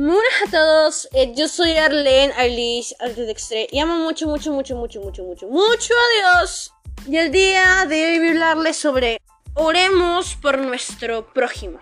Buenas 0.00 0.22
a 0.46 0.50
todos, 0.52 1.08
eh, 1.12 1.32
yo 1.34 1.48
soy 1.48 1.72
Arlene 1.72 2.32
Arlis 2.34 2.94
Altidextre 3.00 3.66
y 3.68 3.80
amo 3.80 3.96
mucho, 3.96 4.28
mucho, 4.28 4.52
mucho, 4.52 4.76
mucho, 4.76 5.00
mucho, 5.00 5.24
mucho, 5.24 5.48
mucho 5.48 5.92
a 5.92 6.38
Dios. 6.40 6.72
Y 7.08 7.16
el 7.16 7.32
día 7.32 7.84
de 7.84 8.06
hoy 8.06 8.18
voy 8.20 8.28
a 8.28 8.30
hablarles 8.30 8.76
sobre 8.76 9.20
oremos 9.54 10.36
por 10.36 10.58
nuestro 10.58 11.26
prójimo. 11.32 11.80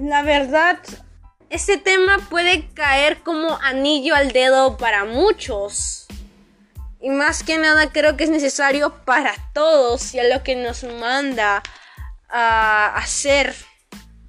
La 0.00 0.22
verdad, 0.22 0.78
este 1.50 1.76
tema 1.76 2.26
puede 2.30 2.68
caer 2.72 3.22
como 3.22 3.58
anillo 3.58 4.14
al 4.14 4.32
dedo 4.32 4.78
para 4.78 5.04
muchos. 5.04 6.06
Y 7.02 7.10
más 7.10 7.42
que 7.42 7.58
nada 7.58 7.92
creo 7.92 8.16
que 8.16 8.24
es 8.24 8.30
necesario 8.30 9.04
para 9.04 9.34
todos 9.52 10.14
y 10.14 10.20
a 10.20 10.24
lo 10.24 10.42
que 10.42 10.56
nos 10.56 10.84
manda 10.84 11.62
a 12.30 12.96
hacer 12.96 13.54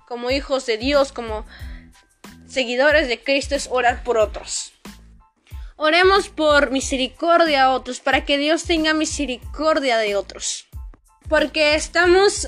como 0.09 0.29
hijos 0.29 0.65
de 0.65 0.77
Dios, 0.77 1.13
como 1.13 1.45
seguidores 2.57 3.07
de 3.07 3.21
Cristo 3.21 3.53
es 3.53 3.67
orar 3.69 4.03
por 4.03 4.17
otros. 4.17 4.73
Oremos 5.75 6.27
por 6.27 6.71
misericordia 6.71 7.65
a 7.65 7.69
otros, 7.69 7.99
para 7.99 8.25
que 8.25 8.39
Dios 8.39 8.63
tenga 8.63 8.95
misericordia 8.95 9.99
de 9.99 10.15
otros. 10.15 10.65
Porque 11.29 11.75
estamos 11.75 12.47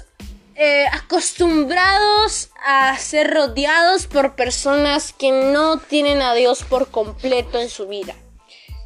eh, 0.55 0.88
acostumbrados 0.91 2.49
a 2.66 2.98
ser 2.98 3.32
rodeados 3.32 4.08
por 4.08 4.35
personas 4.35 5.13
que 5.13 5.32
no 5.32 5.77
tienen 5.77 6.23
a 6.23 6.34
Dios 6.34 6.63
por 6.63 6.90
completo 6.90 7.60
en 7.60 7.70
su 7.70 7.88
vida. 7.88 8.16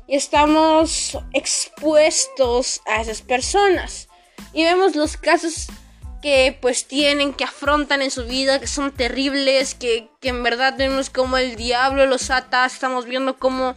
Y 0.09 0.17
estamos 0.17 1.17
expuestos 1.31 2.81
a 2.85 2.99
esas 2.99 3.21
personas. 3.21 4.09
Y 4.51 4.65
vemos 4.65 4.97
los 4.97 5.15
casos 5.15 5.67
que 6.23 6.57
pues 6.61 6.87
tienen, 6.87 7.33
que 7.33 7.43
afrontan 7.43 8.01
en 8.01 8.09
su 8.09 8.23
vida, 8.23 8.61
que 8.61 8.67
son 8.67 8.93
terribles, 8.93 9.75
que, 9.75 10.09
en 10.21 10.41
verdad 10.41 10.73
vemos 10.77 11.09
como 11.09 11.37
el 11.37 11.57
diablo 11.57 12.05
los 12.05 12.31
ata, 12.31 12.65
estamos 12.65 13.05
viendo 13.05 13.37
como 13.37 13.75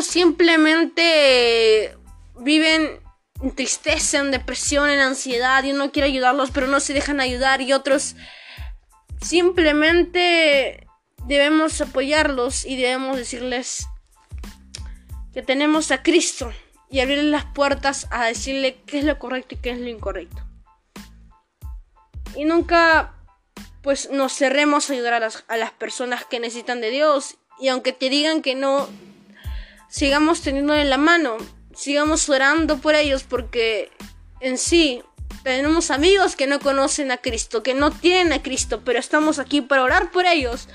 simplemente 0.00 1.98
viven 2.38 3.00
en 3.42 3.50
tristeza, 3.56 4.18
en 4.18 4.30
depresión, 4.30 4.90
en 4.90 5.00
ansiedad 5.00 5.64
y 5.64 5.72
uno 5.72 5.90
quiere 5.90 6.06
ayudarlos 6.08 6.52
pero 6.52 6.68
no 6.68 6.78
se 6.78 6.92
dejan 6.92 7.18
ayudar 7.20 7.60
y 7.60 7.72
otros 7.72 8.14
simplemente 9.20 10.86
debemos 11.26 11.80
apoyarlos 11.80 12.64
y 12.64 12.76
debemos 12.76 13.16
decirles 13.16 13.88
que 15.34 15.42
tenemos 15.42 15.90
a 15.90 16.04
Cristo 16.04 16.52
y 16.88 17.00
abrirles 17.00 17.24
las 17.24 17.46
puertas 17.46 18.06
a 18.12 18.26
decirle 18.26 18.76
qué 18.86 19.00
es 19.00 19.04
lo 19.04 19.18
correcto 19.18 19.56
y 19.56 19.58
qué 19.58 19.70
es 19.70 19.80
lo 19.80 19.88
incorrecto 19.88 20.49
y 22.36 22.44
nunca 22.44 23.14
pues 23.82 24.10
nos 24.10 24.34
cerremos 24.34 24.90
a 24.90 24.92
ayudar 24.92 25.14
a 25.14 25.56
las, 25.56 25.70
personas 25.72 26.24
que 26.24 26.40
necesitan 26.40 26.80
de 26.80 26.90
Dios 26.90 27.36
y 27.58 27.68
aunque 27.68 27.92
te 27.92 28.10
digan 28.10 28.42
que 28.42 28.54
no 28.54 28.88
sigamos 29.88 30.42
teniendo 30.42 30.74
en 30.74 30.90
la 30.90 30.98
mano 30.98 31.38
sigamos 31.74 32.28
orando 32.28 32.78
por 32.78 32.94
ellos 32.94 33.22
porque 33.22 33.90
en 34.40 34.58
sí 34.58 35.02
tenemos 35.42 35.90
amigos 35.90 36.36
que 36.36 36.46
no 36.46 36.60
conocen 36.60 37.10
a 37.10 37.16
Cristo, 37.16 37.62
que 37.62 37.74
no 37.74 37.90
tienen 37.90 38.32
a 38.32 38.42
Cristo, 38.42 38.82
pero 38.84 38.98
estamos 38.98 39.38
aquí 39.38 39.62
para 39.62 39.82
orar 39.82 40.10
por 40.10 40.26
ellos, 40.26 40.68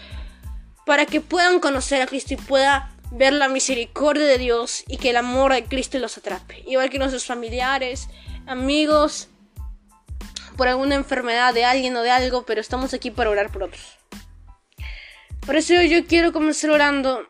para 0.85 1.05
que 1.05 1.21
puedan 1.21 1.59
conocer 1.59 2.01
a 2.01 2.07
Cristo 2.07 2.33
y 2.33 2.37
pueda 2.37 2.91
ver 3.11 3.33
la 3.33 3.47
misericordia 3.47 4.25
de 4.25 4.37
Dios 4.37 4.83
y 4.87 4.97
que 4.97 5.11
el 5.11 5.17
amor 5.17 5.53
de 5.53 5.65
Cristo 5.65 5.99
los 5.99 6.17
atrape. 6.17 6.63
Igual 6.67 6.89
que 6.89 6.97
nuestros 6.97 7.25
familiares, 7.25 8.07
amigos, 8.47 9.29
por 10.55 10.67
alguna 10.67 10.95
enfermedad 10.95 11.53
de 11.53 11.65
alguien 11.65 11.95
o 11.95 12.01
de 12.01 12.11
algo, 12.11 12.45
pero 12.45 12.61
estamos 12.61 12.93
aquí 12.93 13.11
para 13.11 13.29
orar 13.29 13.51
por 13.51 13.63
otros. 13.63 13.97
Por 15.45 15.55
eso 15.55 15.79
yo 15.81 16.05
quiero 16.05 16.33
comenzar 16.33 16.71
orando. 16.71 17.27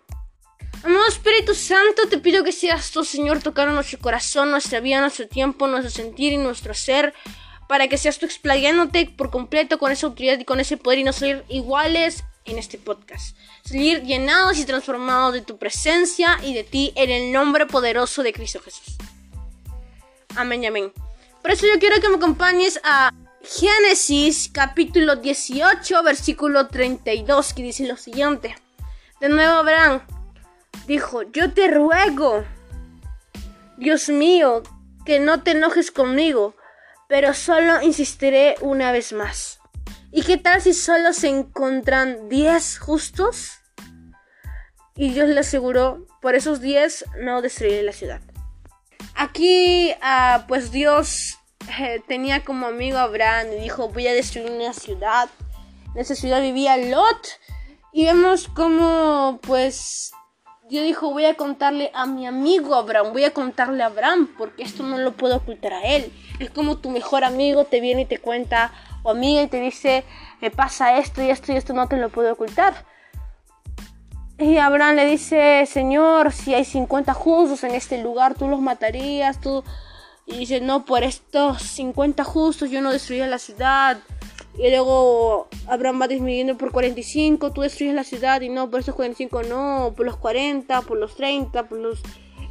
Amado 0.84 1.08
Espíritu 1.08 1.56
Santo, 1.56 2.08
te 2.10 2.20
pido 2.20 2.44
que 2.44 2.52
seas 2.52 2.92
tú, 2.92 3.04
Señor, 3.04 3.42
tocando 3.42 3.74
nuestro 3.74 4.00
corazón, 4.00 4.52
nuestra 4.52 4.80
vida, 4.80 5.02
nuestro 5.02 5.28
tiempo, 5.28 5.68
nuestro 5.68 5.90
sentir 5.90 6.32
y 6.32 6.38
nuestro 6.38 6.74
ser, 6.74 7.14
para 7.68 7.88
que 7.88 7.98
seas 7.98 8.20
tú 8.20 8.26
explayándote 8.26 9.08
por 9.08 9.32
completo 9.32 9.80
con 9.80 9.92
esa 9.92 10.08
autoridad 10.08 10.40
y 10.40 10.46
con 10.46 10.60
ese 10.60 10.78
poder 10.78 11.00
y 11.00 11.04
no 11.04 11.12
salir 11.12 11.44
iguales 11.50 12.24
en 12.46 12.60
este 12.60 12.78
podcast. 12.78 13.36
Salir 13.64 14.04
llenados 14.04 14.60
y 14.60 14.66
transformados 14.66 15.34
de 15.34 15.42
tu 15.42 15.58
presencia 15.58 16.38
y 16.44 16.54
de 16.54 16.64
ti 16.64 16.94
en 16.96 17.10
el 17.10 17.32
nombre 17.32 17.66
poderoso 17.66 18.22
de 18.24 18.32
Cristo 18.32 18.62
Jesús. 18.62 18.96
Amén 20.36 20.64
y 20.64 20.68
amén. 20.68 21.05
Por 21.46 21.52
eso 21.52 21.68
yo 21.72 21.80
quiero 21.80 22.02
que 22.02 22.10
me 22.10 22.16
acompañes 22.16 22.82
a 22.84 23.14
Génesis 23.44 24.50
capítulo 24.52 25.18
18 25.18 26.02
versículo 26.02 26.70
32 26.70 27.54
que 27.54 27.62
dice 27.62 27.86
lo 27.86 27.98
siguiente. 27.98 28.56
De 29.22 29.30
nuevo 29.30 29.60
Abraham 29.60 30.02
dijo, 30.88 31.22
yo 31.22 31.54
te 31.54 31.68
ruego, 31.68 32.44
Dios 33.78 34.10
mío, 34.10 34.64
que 35.06 35.20
no 35.20 35.44
te 35.44 35.52
enojes 35.52 35.92
conmigo, 35.92 36.56
pero 37.08 37.32
solo 37.36 37.80
insistiré 37.84 38.56
una 38.62 38.92
vez 38.92 39.14
más. 39.14 39.60
¿Y 40.12 40.24
qué 40.24 40.38
tal 40.38 40.64
si 40.64 40.74
solo 40.74 41.14
se 41.14 41.28
encuentran 41.28 42.28
10 42.28 42.80
justos? 42.80 43.60
Y 44.96 45.12
Dios 45.12 45.30
le 45.30 45.42
aseguró, 45.42 46.08
por 46.24 46.34
esos 46.34 46.60
10 46.60 47.06
no 47.20 47.44
destruiré 47.44 47.84
la 47.84 47.92
ciudad. 47.92 48.22
Aquí, 49.16 49.92
uh, 49.92 50.46
pues 50.48 50.72
Dios 50.72 51.38
eh, 51.80 52.02
tenía 52.08 52.44
como 52.44 52.68
amigo 52.68 52.98
a 52.98 53.04
Abraham 53.04 53.48
y 53.54 53.62
dijo, 53.62 53.90
voy 53.90 54.08
a 54.08 54.14
destruir 54.14 54.52
una 54.52 54.74
ciudad. 54.74 55.30
En 55.94 56.02
esa 56.02 56.16
ciudad 56.16 56.42
vivía 56.42 56.78
Lot. 56.78 57.28
Y 57.94 58.04
vemos 58.04 58.50
como, 58.50 59.40
pues, 59.42 60.12
Dios 60.68 60.84
dijo, 60.84 61.12
voy 61.12 61.26
a 61.26 61.36
contarle 61.36 61.92
a 61.94 62.06
mi 62.06 62.28
amigo 62.28 62.76
Abraham, 62.76 63.14
voy 63.14 63.24
a 63.24 63.34
contarle 63.34 63.84
a 63.84 63.86
Abraham, 63.86 64.34
porque 64.38 64.64
esto 64.64 64.84
no 64.84 64.98
lo 64.98 65.14
puedo 65.14 65.38
ocultar 65.38 65.74
a 65.74 65.84
él. 65.84 66.12
Es 66.40 66.50
como 66.50 66.78
tu 66.78 66.90
mejor 66.90 67.24
amigo 67.24 67.64
te 67.64 67.80
viene 67.80 68.02
y 68.02 68.06
te 68.06 68.18
cuenta, 68.18 68.74
o 69.04 69.12
amiga 69.12 69.44
y 69.44 69.48
te 69.48 69.62
dice, 69.62 70.04
me 70.42 70.52
pasa 70.52 70.98
esto 70.98 71.24
y 71.24 71.30
esto 71.30 71.54
y 71.54 71.56
esto 71.56 71.74
no 71.74 71.88
te 71.88 71.98
lo 71.98 72.10
puedo 72.10 72.34
ocultar. 72.34 72.86
Y 74.38 74.58
Abraham 74.58 74.98
le 74.98 75.06
dice, 75.06 75.66
Señor, 75.66 76.34
si 76.34 76.54
hay 76.54 76.66
50 76.66 77.14
justos 77.14 77.64
en 77.64 77.72
este 77.72 78.02
lugar, 78.04 78.36
tú 78.36 78.48
los 78.48 78.60
matarías, 78.60 79.40
tú... 79.40 79.64
Y 80.28 80.40
dice, 80.40 80.60
no, 80.60 80.86
por 80.86 81.04
estos 81.04 81.62
50 81.62 82.24
justos 82.24 82.70
yo 82.70 82.82
no 82.82 82.92
destruiría 82.92 83.28
la 83.28 83.38
ciudad. 83.38 84.00
Y 84.58 84.70
luego 84.70 85.48
Abraham 85.68 86.02
va 86.02 86.08
disminuyendo 86.08 86.58
por 86.58 86.72
45, 86.72 87.54
tú 87.54 87.62
destruyes 87.62 87.94
la 87.94 88.04
ciudad 88.04 88.42
y 88.42 88.50
no, 88.50 88.70
por 88.70 88.80
estos 88.80 88.96
45 88.96 89.44
no, 89.44 89.94
por 89.96 90.06
los 90.06 90.18
40, 90.18 90.82
por 90.82 90.98
los 90.98 91.16
30, 91.16 91.70
por 91.70 91.78
los 91.78 92.02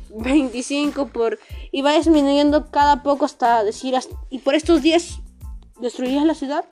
25, 0.09 1.09
por... 1.09 1.39
Y 1.71 1.83
va 1.83 1.93
disminuyendo 1.93 2.71
cada 2.71 3.03
poco 3.03 3.27
hasta 3.27 3.63
decir, 3.63 3.95
y 4.31 4.39
por 4.39 4.55
estos 4.55 4.81
10 4.81 5.19
destruirías 5.81 6.25
la 6.25 6.35
ciudad. 6.35 6.65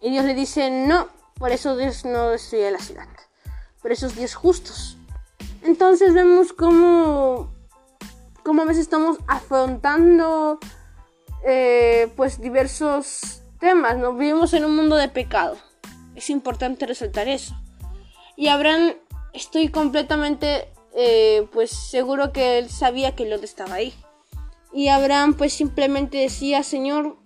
Y 0.00 0.10
Dios 0.10 0.24
le 0.24 0.34
dice, 0.34 0.70
no, 0.70 1.08
por 1.34 1.50
eso 1.50 1.76
Dios 1.76 2.04
no 2.06 2.30
destruye 2.30 2.70
la 2.70 2.78
ciudad 2.78 3.08
por 3.86 3.92
esos 3.92 4.16
10 4.16 4.34
justos. 4.34 4.96
Entonces 5.62 6.12
vemos 6.12 6.52
cómo, 6.52 7.54
cómo 8.42 8.62
a 8.62 8.64
veces 8.64 8.82
estamos 8.82 9.18
afrontando 9.28 10.58
eh, 11.46 12.10
pues 12.16 12.40
diversos 12.40 13.42
temas, 13.60 13.96
¿no? 13.96 14.12
Vivimos 14.14 14.54
en 14.54 14.64
un 14.64 14.74
mundo 14.74 14.96
de 14.96 15.08
pecado. 15.08 15.56
Es 16.16 16.30
importante 16.30 16.84
resaltar 16.84 17.28
eso. 17.28 17.54
Y 18.34 18.48
Abraham, 18.48 18.94
estoy 19.32 19.68
completamente 19.68 20.68
eh, 20.96 21.46
pues 21.52 21.70
seguro 21.70 22.32
que 22.32 22.58
él 22.58 22.68
sabía 22.68 23.14
que 23.14 23.26
Lot 23.26 23.44
estaba 23.44 23.74
ahí. 23.74 23.94
Y 24.72 24.88
Abraham 24.88 25.34
pues 25.34 25.52
simplemente 25.52 26.18
decía, 26.18 26.64
Señor, 26.64 27.18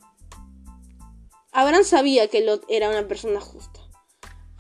Abraham 1.53 1.85
sabía 1.85 2.29
que 2.29 2.45
Lot 2.45 2.67
era 2.69 2.91
una 2.91 3.09
persona 3.09 3.41
justa. 3.41 3.80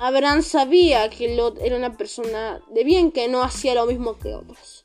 Abraham 0.02 0.42
sabía 0.42 1.10
que 1.10 1.36
Lot 1.36 1.58
era 1.60 1.76
una 1.76 1.98
persona 1.98 2.62
de 2.70 2.84
bien, 2.84 3.12
que 3.12 3.28
no 3.28 3.42
hacía 3.42 3.74
lo 3.74 3.84
mismo 3.84 4.16
que 4.16 4.34
otros. 4.34 4.80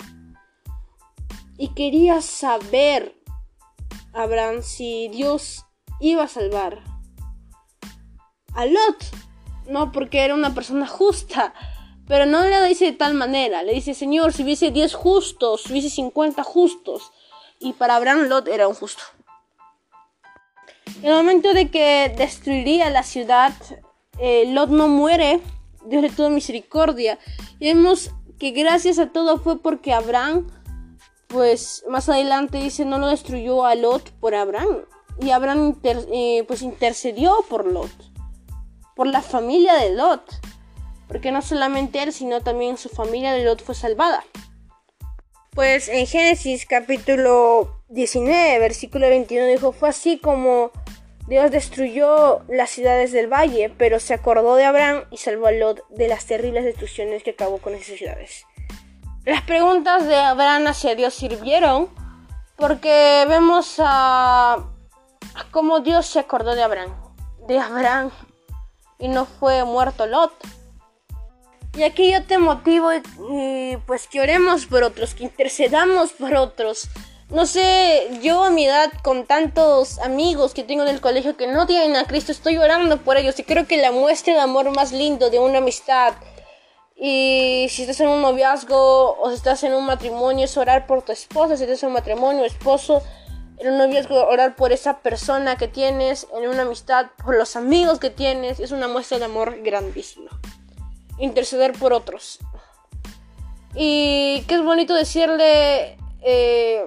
Y 1.57 1.69
quería 1.69 2.21
saber, 2.21 3.15
Abraham, 4.11 4.61
si 4.61 5.07
Dios 5.07 5.65
iba 6.01 6.23
a 6.23 6.27
salvar 6.27 6.83
a 8.55 8.65
Lot. 8.65 9.05
No, 9.67 9.93
porque 9.93 10.19
era 10.19 10.33
una 10.33 10.53
persona 10.53 10.85
justa. 10.85 11.53
Pero 12.09 12.25
no 12.25 12.43
le 12.43 12.65
dice 12.65 12.83
de 12.83 12.91
tal 12.91 13.13
manera. 13.13 13.63
Le 13.63 13.73
dice, 13.73 13.93
Señor, 13.93 14.33
si 14.33 14.43
hubiese 14.43 14.71
10 14.71 14.93
justos, 14.95 15.61
si 15.63 15.71
hubiese 15.71 15.89
50 15.91 16.43
justos. 16.43 17.13
Y 17.61 17.71
para 17.71 17.95
Abraham 17.95 18.27
Lot 18.27 18.49
era 18.49 18.67
un 18.67 18.75
justo. 18.75 19.03
En 20.97 21.05
el 21.05 21.15
momento 21.15 21.53
de 21.53 21.71
que 21.71 22.13
destruiría 22.17 22.89
la 22.89 23.03
ciudad, 23.03 23.53
eh, 24.19 24.45
Lot 24.47 24.69
no 24.69 24.87
muere, 24.87 25.41
Dios 25.85 26.01
le 26.01 26.09
tuvo 26.09 26.29
misericordia. 26.29 27.19
Y 27.59 27.67
vemos 27.67 28.11
que 28.39 28.51
gracias 28.51 28.99
a 28.99 29.11
todo 29.11 29.37
fue 29.37 29.61
porque 29.61 29.93
Abraham, 29.93 30.47
pues 31.27 31.83
más 31.89 32.09
adelante 32.09 32.57
dice, 32.57 32.85
no 32.85 32.97
lo 32.97 33.07
destruyó 33.07 33.65
a 33.65 33.75
Lot 33.75 34.11
por 34.19 34.35
Abraham. 34.35 34.85
Y 35.21 35.31
Abraham 35.31 35.79
eh, 35.83 36.43
pues 36.47 36.61
intercedió 36.61 37.33
por 37.49 37.65
Lot, 37.65 37.91
por 38.95 39.07
la 39.07 39.21
familia 39.21 39.75
de 39.75 39.93
Lot. 39.93 40.23
porque 41.07 41.31
no 41.31 41.41
solamente 41.41 42.01
él, 42.01 42.11
sino 42.11 42.41
también 42.41 42.77
su 42.77 42.89
familia 42.89 43.31
de 43.31 43.43
Lot 43.43 43.63
fue 43.63 43.75
salvada. 43.75 44.23
Pues 45.51 45.87
en 45.87 46.05
Génesis 46.05 46.65
capítulo 46.65 47.79
19, 47.89 48.59
versículo 48.59 49.07
21 49.07 49.45
dijo, 49.45 49.71
fue 49.71 49.87
así 49.87 50.17
como 50.17 50.71
Dios 51.27 51.49
destruyó 51.49 52.43
las 52.47 52.69
ciudades 52.69 53.11
del 53.11 53.31
valle, 53.31 53.73
pero 53.77 53.99
se 53.99 54.13
acordó 54.13 54.55
de 54.55 54.65
Abraham 54.65 55.05
y 55.09 55.17
salvó 55.17 55.47
a 55.47 55.51
Lot 55.51 55.87
de 55.89 56.07
las 56.07 56.25
terribles 56.25 56.63
destrucciones 56.63 57.23
que 57.23 57.31
acabó 57.31 57.57
con 57.57 57.73
esas 57.73 57.97
ciudades. 57.97 58.45
Las 59.25 59.41
preguntas 59.41 60.05
de 60.05 60.15
Abraham 60.15 60.67
hacia 60.67 60.93
Dios 60.93 61.15
sirvieron 61.15 61.89
porque 62.57 63.25
vemos 63.27 63.75
a, 63.79 64.65
cómo 65.49 65.79
Dios 65.79 66.05
se 66.05 66.19
acordó 66.19 66.53
de 66.53 66.61
Abraham, 66.61 66.93
de 67.47 67.59
Abraham, 67.59 68.11
y 68.99 69.07
no 69.07 69.25
fue 69.25 69.63
muerto 69.65 70.05
Lot. 70.05 70.31
Y 71.75 71.83
aquí 71.83 72.11
yo 72.11 72.23
te 72.23 72.37
motivo 72.37 72.91
y, 72.93 73.77
pues 73.87 74.07
que 74.07 74.21
oremos 74.21 74.67
por 74.67 74.83
otros, 74.83 75.15
que 75.15 75.23
intercedamos 75.23 76.13
por 76.13 76.35
otros. 76.35 76.87
No 77.29 77.47
sé, 77.47 78.07
yo 78.21 78.43
a 78.43 78.51
mi 78.51 78.65
edad 78.65 78.91
con 79.03 79.25
tantos 79.25 79.97
amigos 79.99 80.53
que 80.53 80.63
tengo 80.63 80.83
en 80.83 80.89
el 80.89 81.01
colegio 81.01 81.35
que 81.35 81.47
no 81.47 81.65
tienen 81.65 81.95
a 81.95 82.05
Cristo, 82.05 82.31
estoy 82.31 82.57
orando 82.57 82.97
por 82.97 83.17
ellos 83.17 83.39
y 83.39 83.43
creo 83.43 83.65
que 83.65 83.77
la 83.77 83.91
muestra 83.91 84.35
de 84.35 84.39
amor 84.39 84.69
más 84.75 84.91
lindo 84.91 85.31
de 85.31 85.39
una 85.39 85.57
amistad. 85.57 86.13
Y 86.95 87.65
si 87.71 87.81
estás 87.81 87.99
en 88.01 88.09
un 88.09 88.21
noviazgo 88.21 89.19
o 89.19 89.29
si 89.29 89.35
estás 89.35 89.63
en 89.63 89.73
un 89.73 89.85
matrimonio 89.85 90.45
es 90.45 90.55
orar 90.55 90.85
por 90.85 91.01
tu 91.01 91.11
esposa, 91.11 91.57
si 91.57 91.63
estás 91.63 91.81
en 91.81 91.87
un 91.87 91.93
matrimonio, 91.93 92.45
esposo, 92.45 93.01
en 93.57 93.71
un 93.71 93.79
noviazgo 93.79 94.27
orar 94.27 94.55
por 94.55 94.71
esa 94.71 94.99
persona 94.99 95.57
que 95.57 95.67
tienes, 95.67 96.27
en 96.37 96.47
una 96.47 96.61
amistad 96.61 97.07
por 97.23 97.35
los 97.35 97.55
amigos 97.55 97.99
que 97.99 98.11
tienes, 98.11 98.59
es 98.59 98.71
una 98.71 98.87
muestra 98.87 99.17
de 99.17 99.25
amor 99.25 99.61
grandísima. 99.63 100.29
Interceder 101.17 101.73
por 101.73 101.91
otros. 101.91 102.37
Y 103.73 104.43
qué 104.47 104.55
es 104.55 104.63
bonito 104.63 104.93
decirle, 104.93 105.97
eh, 106.21 106.85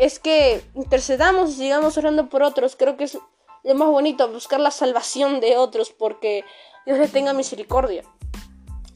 es 0.00 0.18
que 0.18 0.64
intercedamos 0.74 1.50
y 1.50 1.54
sigamos 1.54 1.96
orando 1.98 2.28
por 2.28 2.42
otros. 2.42 2.74
Creo 2.76 2.96
que 2.96 3.04
es 3.04 3.18
lo 3.62 3.74
más 3.74 3.88
bonito, 3.88 4.28
buscar 4.32 4.58
la 4.58 4.70
salvación 4.70 5.40
de 5.40 5.56
otros, 5.56 5.90
porque 5.90 6.44
Dios 6.86 6.98
le 6.98 7.08
tenga 7.08 7.32
misericordia. 7.32 8.02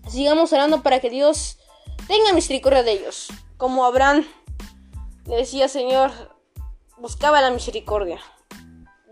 Sigamos 0.08 0.52
orando 0.52 0.82
para 0.82 1.00
que 1.00 1.10
Dios 1.10 1.58
tenga 2.08 2.32
misericordia 2.32 2.82
de 2.82 2.92
ellos. 2.92 3.28
Como 3.56 3.84
Abraham 3.84 4.26
le 5.26 5.36
decía, 5.36 5.68
Señor, 5.68 6.10
buscaba 6.98 7.40
la 7.40 7.50
misericordia 7.50 8.18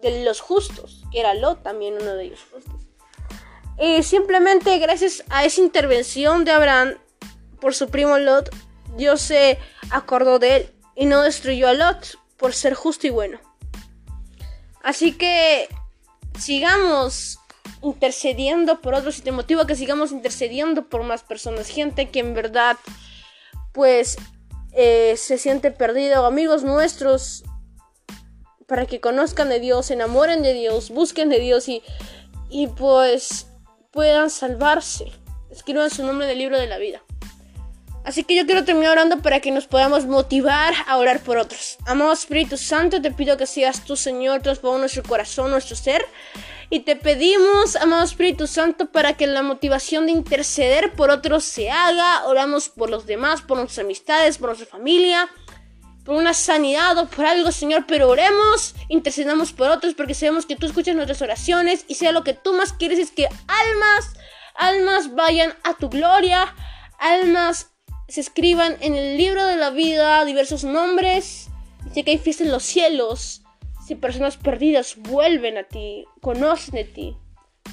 de 0.01 0.25
los 0.25 0.41
justos, 0.41 1.05
que 1.13 1.21
era 1.21 1.35
Lot 1.35 1.63
también 1.63 1.95
uno 1.95 2.15
de 2.15 2.25
ellos 2.25 2.41
y 3.79 4.03
simplemente 4.03 4.79
gracias 4.79 5.25
a 5.29 5.45
esa 5.45 5.61
intervención 5.61 6.45
de 6.45 6.53
Abraham 6.53 6.95
por 7.61 7.75
su 7.75 7.89
primo 7.89 8.19
Lot, 8.19 8.51
Dios 8.97 9.21
se 9.21 9.59
acordó 9.91 10.39
de 10.39 10.57
él 10.57 10.72
y 10.95 11.07
no 11.07 11.23
destruyó 11.23 11.69
a 11.69 11.75
Lot 11.75 12.19
por 12.37 12.55
ser 12.55 12.75
justo 12.75 13.07
y 13.07 13.11
bueno. 13.11 13.41
Así 14.83 15.13
que 15.13 15.69
sigamos 16.39 17.39
intercediendo 17.83 18.81
por 18.81 18.95
otros 18.95 19.19
y 19.19 19.23
te 19.23 19.33
motivo 19.33 19.61
a 19.61 19.67
que 19.67 19.77
sigamos 19.77 20.13
intercediendo 20.13 20.89
por 20.89 21.03
más 21.03 21.23
personas, 21.23 21.69
gente 21.69 22.11
que 22.11 22.21
en 22.21 22.35
verdad 22.35 22.77
pues 23.73 24.17
eh, 24.73 25.15
se 25.17 25.39
siente 25.39 25.71
perdido, 25.71 26.25
amigos 26.27 26.63
nuestros, 26.63 27.45
para 28.67 28.87
que 28.87 29.01
conozcan 29.01 29.49
de 29.49 29.61
Dios, 29.61 29.87
se 29.87 29.95
enamoren 29.95 30.43
de 30.43 30.55
Dios, 30.55 30.91
busquen 30.91 31.29
de 31.29 31.41
Dios 31.41 31.69
y, 31.69 31.83
y 32.49 32.69
pues 32.69 33.47
puedan 33.91 34.31
salvarse. 34.31 35.13
Escriban 35.51 35.91
su 35.91 36.05
nombre 36.05 36.27
del 36.27 36.39
libro 36.39 36.59
de 36.59 36.67
la 36.67 36.79
vida. 36.79 37.03
Así 38.05 38.25
que 38.25 38.35
yo 38.35 38.47
quiero 38.47 38.65
terminar 38.65 38.93
orando 38.93 39.23
para 39.23 39.41
que 39.41 39.53
nos 39.53 39.67
podamos 39.67 40.07
motivar 40.07 40.75
a 40.87 40.97
orar 40.97 41.21
por 41.21 41.37
otros. 41.39 41.79
Amado 41.87 42.13
Espíritu 42.13 42.57
Santo, 42.57 43.01
te 43.01 43.13
pido 43.13 43.37
que 43.37 43.47
seas 43.47 43.85
tú, 43.85 43.97
Señor, 43.97 44.43
transforma 44.43 44.79
nuestro 44.79 45.03
corazón, 45.05 45.51
nuestro 45.51 45.77
ser. 45.77 46.05
Y 46.69 46.81
te 46.81 46.97
pedimos, 46.97 47.77
amado 47.77 48.03
Espíritu 48.03 48.47
Santo, 48.47 48.91
para 48.91 49.13
que 49.13 49.27
la 49.27 49.43
motivación 49.43 50.07
de 50.07 50.13
interceder 50.13 50.93
por 50.95 51.11
otros 51.11 51.45
se 51.45 51.71
haga. 51.71 52.27
Oramos 52.27 52.69
por 52.69 52.91
los 52.91 53.07
demás, 53.07 53.43
por 53.43 53.59
nuestras 53.59 53.85
amistades, 53.85 54.39
por 54.39 54.49
nuestra 54.49 54.67
familia 54.67 55.29
por 56.05 56.17
una 56.17 56.35
sanidad 56.35 56.99
o 56.99 57.07
por 57.07 57.25
algo, 57.25 57.53
Señor, 57.53 57.85
pero 57.87 58.09
oremos, 58.09 58.75
intercedamos 58.89 59.53
por 59.53 59.71
otros 59.71 59.95
porque 59.95 60.15
sabemos 60.15 60.47
que 60.47 60.57
tú 60.57 60.67
escuchas 60.67 60.97
nuestras 60.97 61.23
oraciones 61.23 61.85
y 61.89 61.95
sea 61.95 62.13
lo 62.13 62.25
que 62.25 62.35
tú 62.35 62.53
más 62.55 62.73
quieres 62.73 62.99
es 62.99 63.11
que 63.11 63.27
almas, 63.27 64.15
almas 64.57 65.15
vayan 65.15 65.55
a 65.63 65.75
tu 65.75 65.89
gloria, 65.89 66.55
almas 66.99 67.72
se 68.13 68.21
escriban 68.21 68.77
en 68.81 68.95
el 68.95 69.17
libro 69.17 69.47
de 69.47 69.57
la 69.57 69.71
vida 69.71 70.23
diversos 70.27 70.65
nombres, 70.65 71.49
y 71.95 72.03
que 72.03 72.11
hay 72.11 72.19
fiesta 72.19 72.45
en 72.45 72.53
los 72.53 72.63
cielos, 72.63 73.41
si 73.87 73.95
personas 73.95 74.37
perdidas 74.37 74.97
vuelven 74.99 75.57
a 75.57 75.63
ti, 75.63 76.05
conocen 76.21 76.75
de 76.75 76.85
ti. 76.85 77.17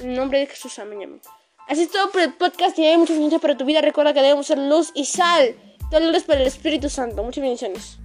En 0.02 0.14
nombre 0.14 0.40
de 0.40 0.48
Jesús, 0.48 0.80
amén. 0.80 1.20
Así 1.68 1.82
es 1.82 1.92
todo 1.92 2.10
por 2.12 2.22
el 2.22 2.34
podcast 2.36 2.80
y 2.80 2.86
hay 2.86 2.96
muchas 2.96 3.18
bendiciones 3.18 3.42
para 3.42 3.58
tu 3.58 3.66
vida. 3.66 3.82
Recuerda 3.82 4.14
que 4.14 4.22
debemos 4.22 4.48
ser 4.48 4.60
luz 4.60 4.94
y 4.96 5.04
sal. 5.04 5.58
Todo 5.92 6.10
el 6.10 6.24
para 6.24 6.40
el 6.40 6.48
Espíritu 6.48 6.88
Santo. 6.90 7.22
Muchas 7.22 7.42
bendiciones. 7.42 8.00